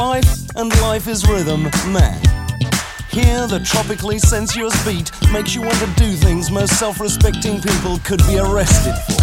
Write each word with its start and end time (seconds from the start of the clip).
Life, 0.00 0.56
and 0.56 0.70
life 0.80 1.06
is 1.08 1.28
rhythm, 1.28 1.64
man. 1.92 2.18
Here, 3.10 3.46
the 3.46 3.60
tropically 3.62 4.18
sensuous 4.18 4.74
beat 4.82 5.10
makes 5.30 5.54
you 5.54 5.60
want 5.60 5.76
to 5.76 5.92
do 5.96 6.12
things 6.12 6.50
most 6.50 6.78
self 6.78 7.00
respecting 7.00 7.60
people 7.60 7.98
could 7.98 8.22
be 8.26 8.38
arrested 8.38 8.94
for. 9.04 9.20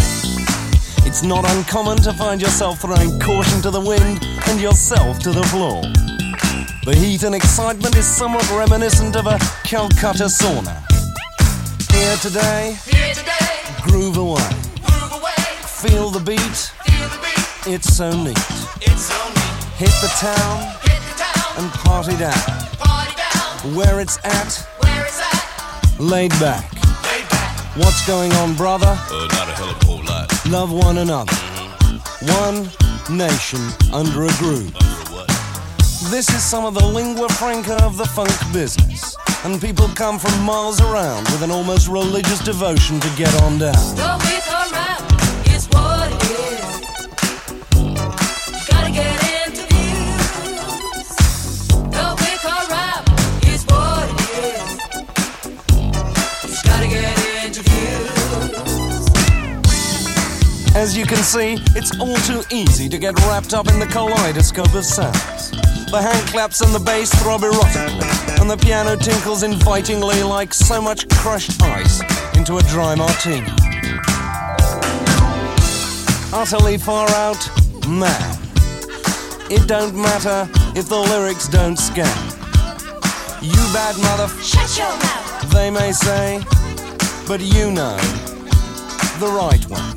It's 1.04 1.24
not 1.24 1.44
uncommon 1.50 1.96
to 2.06 2.12
find 2.12 2.40
yourself 2.40 2.80
throwing 2.80 3.18
caution 3.18 3.60
to 3.62 3.72
the 3.72 3.80
wind 3.80 4.24
and 4.46 4.60
yourself 4.60 5.18
to 5.24 5.32
the 5.32 5.42
floor. 5.52 5.82
The 6.84 6.94
heat 6.94 7.24
and 7.24 7.34
excitement 7.34 7.96
is 7.96 8.06
somewhat 8.06 8.48
reminiscent 8.52 9.16
of 9.16 9.26
a 9.26 9.36
Calcutta 9.64 10.28
sauna. 10.28 10.76
Here 11.90 12.16
today, 12.18 12.78
Here 12.84 13.14
today 13.14 13.82
groove 13.82 14.16
away. 14.16 14.48
groove 14.86 15.12
away, 15.12 15.44
Feel 15.82 16.10
the 16.10 16.20
beat, 16.20 16.58
feel 16.86 17.08
the 17.08 17.20
beat, 17.20 17.74
it's 17.74 17.92
so 17.96 18.12
neat. 18.22 18.57
It's 19.80 19.90
so 19.90 19.90
neat. 19.90 19.90
Hit 19.90 19.94
the 20.00 20.08
town 20.20 20.60
Hit 20.82 21.00
the 21.02 21.22
town, 21.22 21.64
and 21.64 21.72
party 21.72 22.16
down. 22.16 22.32
party 22.78 23.14
down, 23.16 23.74
Where 23.76 24.00
it's 24.00 24.18
at, 24.24 24.66
where 24.82 25.04
it's 25.06 25.20
at, 25.20 26.00
laid 26.00 26.30
back. 26.40 26.72
lay 27.04 27.22
back. 27.30 27.76
What's 27.76 28.06
going 28.06 28.32
on, 28.34 28.54
brother? 28.54 28.86
Uh, 29.10 29.26
not 29.32 29.48
a 29.48 29.52
hell 29.52 29.70
of 29.70 29.82
a 29.82 29.86
whole 29.86 30.02
lot. 30.04 30.46
Love 30.46 30.72
one 30.72 30.98
another. 30.98 31.32
One 32.42 32.68
nation 33.10 33.60
under 33.92 34.24
a 34.24 34.32
groove. 34.38 34.72
For 34.72 35.14
what? 35.14 35.28
This 36.10 36.28
is 36.30 36.42
some 36.42 36.64
of 36.64 36.74
the 36.74 36.84
lingua 36.84 37.28
franca 37.28 37.76
of 37.84 37.96
the 37.96 38.04
funk 38.06 38.30
business. 38.52 39.16
And 39.44 39.60
people 39.60 39.86
come 39.94 40.18
from 40.18 40.34
miles 40.42 40.80
around 40.80 41.24
with 41.26 41.42
an 41.42 41.50
almost 41.52 41.86
religious 41.88 42.40
devotion 42.40 42.98
to 43.00 43.08
get 43.16 43.32
on 43.42 43.58
down. 43.58 44.17
Can 61.08 61.24
see, 61.24 61.56
it's 61.74 61.98
all 61.98 62.14
too 62.16 62.42
easy 62.54 62.86
to 62.86 62.98
get 62.98 63.18
wrapped 63.20 63.54
up 63.54 63.66
in 63.68 63.78
the 63.78 63.86
kaleidoscope 63.86 64.74
of 64.74 64.84
sounds. 64.84 65.50
The 65.90 66.02
hand 66.02 66.28
claps 66.28 66.60
and 66.60 66.74
the 66.74 66.78
bass 66.78 67.10
throb 67.22 67.40
erotically, 67.40 68.40
and 68.40 68.50
the 68.50 68.58
piano 68.58 68.94
tinkles 68.94 69.42
invitingly 69.42 70.22
like 70.22 70.52
so 70.52 70.82
much 70.82 71.08
crushed 71.08 71.62
ice 71.62 72.02
into 72.36 72.58
a 72.58 72.62
dry 72.64 72.94
martini. 72.94 73.46
Utterly 76.30 76.76
far 76.76 77.08
out, 77.12 77.40
man. 77.88 78.38
It 79.50 79.66
don't 79.66 79.94
matter 79.94 80.46
if 80.76 80.90
the 80.90 80.98
lyrics 80.98 81.48
don't 81.48 81.78
scan. 81.78 82.18
You 83.40 83.56
bad 83.72 83.96
mother, 83.96 84.28
Shut 84.42 84.76
your 84.76 84.88
mouth. 84.88 85.52
they 85.52 85.70
may 85.70 85.90
say, 85.92 86.42
but 87.26 87.40
you 87.40 87.70
know 87.70 87.96
the 89.18 89.32
right 89.32 89.64
way. 89.70 89.87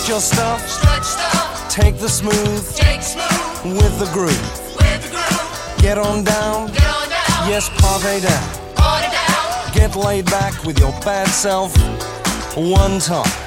Strut 0.00 0.08
your 0.08 0.20
stuff, 0.20 0.66
Stretch 0.66 1.02
stuff, 1.02 1.68
take 1.68 1.98
the 1.98 2.08
smooth 2.08 2.74
take 2.74 3.02
smooth 3.02 3.76
with 3.76 3.98
the 3.98 4.10
groove. 4.14 4.30
with 4.78 5.02
the 5.02 5.10
groove. 5.10 5.82
Get 5.82 5.98
on 5.98 6.24
down, 6.24 6.68
Get 6.72 6.86
on 6.86 7.08
down, 7.10 7.50
yes, 7.50 7.68
party 7.68 8.20
down. 8.26 8.74
party 8.76 9.08
down. 9.12 9.74
Get 9.74 9.96
laid 9.96 10.24
back 10.24 10.64
with 10.64 10.78
your 10.78 10.92
bad 11.04 11.28
self 11.28 11.76
one 12.56 12.98
time. 12.98 13.39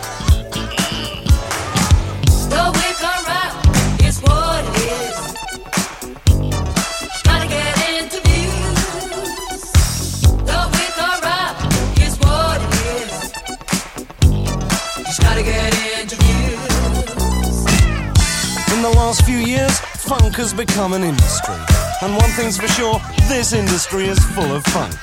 Funk 20.20 20.36
has 20.36 20.54
become 20.54 20.94
an 20.94 21.04
industry. 21.04 21.56
And 22.04 22.16
one 22.16 22.30
thing's 22.32 22.58
for 22.58 22.68
sure, 22.68 23.00
this 23.28 23.52
industry 23.54 24.06
is 24.06 24.20
full 24.36 24.52
of 24.54 24.64
funk. 24.66 24.94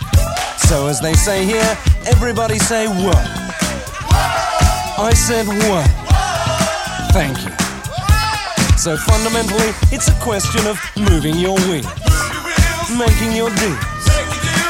So 0.69 0.87
as 0.87 1.01
they 1.01 1.15
say 1.15 1.45
here, 1.45 1.77
everybody 2.07 2.59
say 2.59 2.87
what? 2.87 3.27
I 5.09 5.13
said 5.13 5.47
what? 5.67 5.89
Thank 7.13 7.37
you. 7.45 7.53
So 8.77 8.97
fundamentally, 8.97 9.71
it's 9.91 10.09
a 10.09 10.15
question 10.21 10.65
of 10.67 10.79
moving 10.97 11.37
your 11.37 11.57
wings, 11.69 11.91
making 12.97 13.33
your 13.35 13.51
deals. 13.63 14.05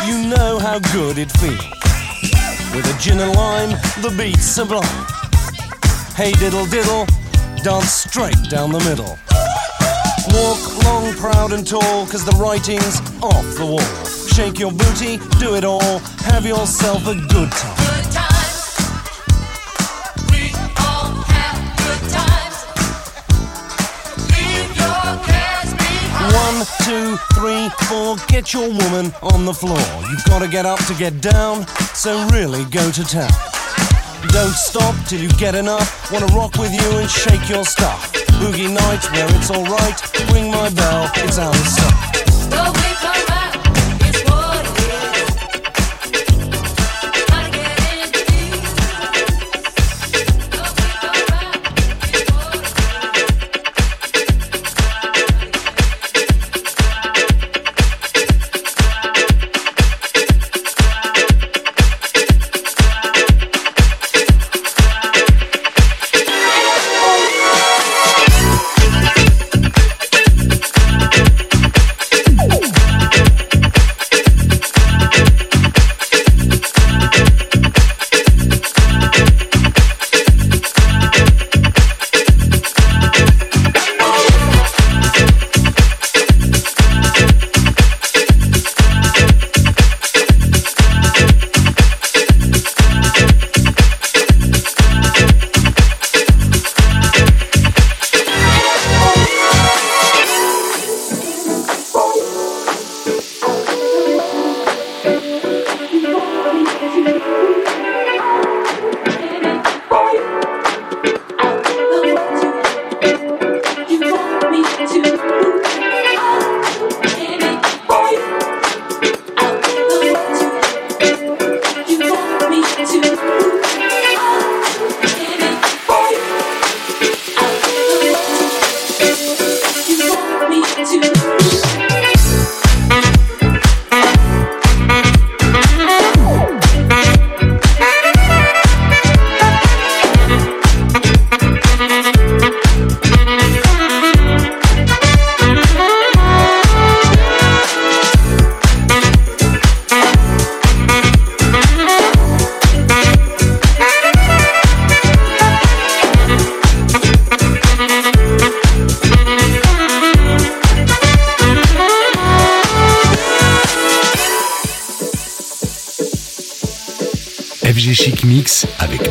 You 0.08 0.26
know 0.34 0.58
how 0.58 0.78
good 0.92 1.18
it 1.18 1.30
feels. 1.32 1.68
With 2.72 2.86
a 2.86 2.96
gin 2.98 3.20
and 3.20 3.34
lime, 3.34 3.70
the 4.00 4.14
beat's 4.16 4.44
sublime. 4.44 5.04
Hey 6.16 6.32
diddle 6.32 6.66
diddle, 6.66 7.04
dance 7.62 7.92
straight 7.92 8.42
down 8.48 8.72
the 8.72 8.80
middle. 8.88 9.18
Walk 10.32 10.84
long, 10.84 11.12
proud 11.14 11.52
and 11.52 11.66
tall, 11.66 12.06
cause 12.06 12.24
the 12.24 12.36
writing's 12.38 13.00
off 13.22 13.44
the 13.56 13.66
wall. 13.66 13.80
Shake 14.32 14.58
your 14.58 14.70
booty, 14.70 15.18
do 15.38 15.54
it 15.54 15.64
all, 15.64 15.98
have 16.30 16.46
yourself 16.46 17.06
a 17.06 17.14
good 17.14 17.50
time. 17.50 17.76
Good 17.76 18.12
times. 18.12 18.78
We 20.30 20.52
all 20.78 21.10
have 21.34 21.58
good 21.82 22.02
times. 22.10 22.56
Leave 24.30 24.70
your 24.78 25.04
cares 25.26 25.72
behind. 25.74 26.32
One, 26.32 26.58
two, 26.86 27.16
three, 27.34 27.68
four, 27.88 28.16
get 28.28 28.52
your 28.54 28.68
woman 28.68 29.12
on 29.22 29.44
the 29.44 29.54
floor. 29.54 29.82
You've 30.08 30.24
gotta 30.26 30.46
get 30.48 30.64
up 30.64 30.78
to 30.86 30.94
get 30.94 31.20
down, 31.20 31.66
so 31.92 32.24
really 32.28 32.64
go 32.66 32.90
to 32.90 33.04
town. 33.04 33.32
Don't 34.28 34.54
stop 34.54 34.94
till 35.08 35.20
you 35.20 35.28
get 35.30 35.54
enough. 35.56 36.12
Wanna 36.12 36.26
rock 36.26 36.56
with 36.56 36.72
you 36.72 36.98
and 36.98 37.10
shake 37.10 37.48
your 37.48 37.64
stuff. 37.64 38.19
Boogie 38.40 38.72
nights 38.72 39.10
where 39.12 39.26
it's 39.36 39.50
alright. 39.50 40.32
Ring 40.32 40.50
my 40.50 40.70
bell, 40.70 41.10
it's 41.16 41.38
out 41.38 42.19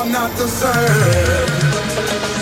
I'm 0.00 0.12
not 0.12 0.30
the 0.36 0.46
same. 0.46 2.37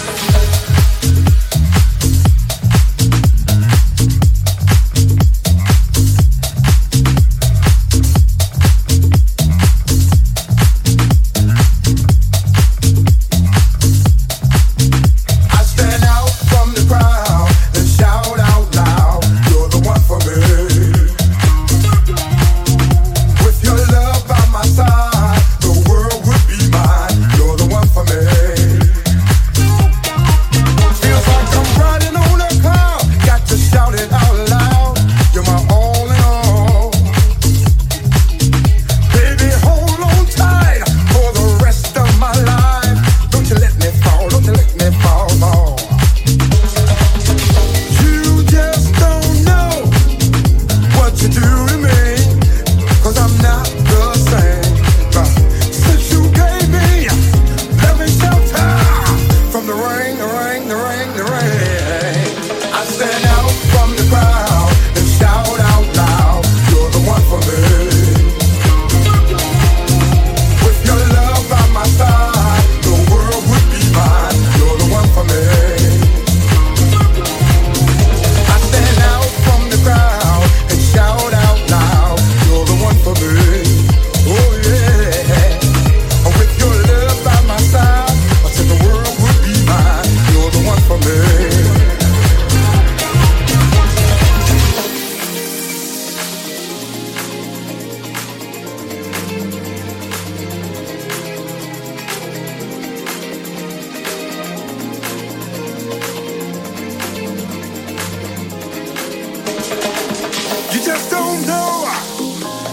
You 110.73 110.81
just 110.85 111.11
don't 111.11 111.47
know 111.47 111.85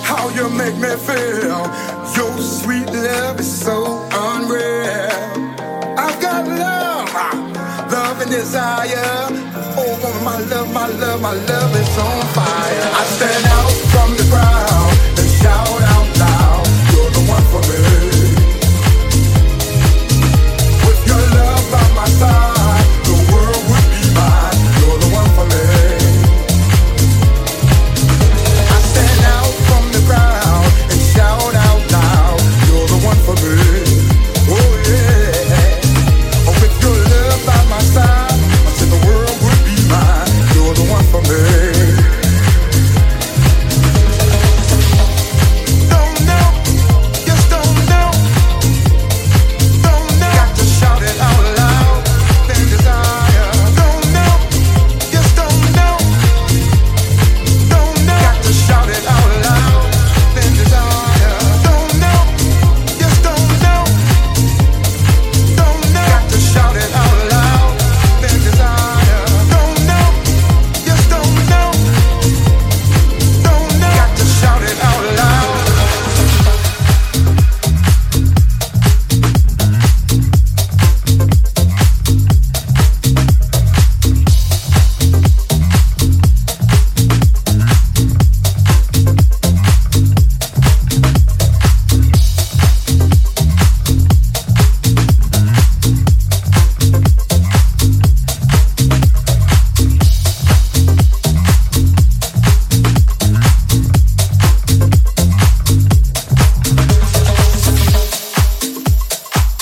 how 0.04 0.30
you 0.30 0.50
make 0.50 0.76
me 0.76 0.96
feel. 1.08 1.62
Your 2.16 2.38
sweet 2.42 2.88
love 2.88 3.40
is 3.40 3.52
so 3.66 4.08
unreal. 4.12 5.10
I've 5.98 6.20
got 6.22 6.48
love, 6.48 7.14
love 7.92 8.22
and 8.22 8.32
desire. 8.32 9.28
Oh, 9.76 10.22
my 10.24 10.40
love, 10.52 10.72
my 10.74 10.88
love, 10.88 11.22
my 11.22 11.34
love 11.34 11.76
is 11.76 11.98
on 11.98 12.22
fire. 12.34 12.90
I 13.02 13.04
stand 13.16 13.46
out 13.58 13.72
from 13.92 14.10
the 14.18 14.26
crowd. 14.32 14.73